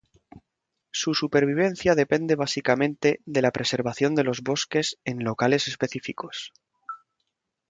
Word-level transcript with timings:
Su 0.89 1.13
supervivencia 1.13 1.93
depende 1.93 2.33
básicamente 2.33 3.21
de 3.27 3.43
la 3.43 3.51
preservación 3.51 4.15
de 4.15 4.23
los 4.23 4.41
bosques 4.41 4.97
en 5.03 5.23
locales 5.23 5.67
específicos. 5.67 6.53